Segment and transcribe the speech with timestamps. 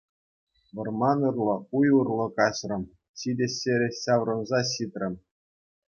[0.75, 2.83] Вӑрман урлӑ, уй урлӑ каҫрӑм,
[3.23, 5.15] ҫитес ҫӗре ҫаврӑнса ҫитрӗм.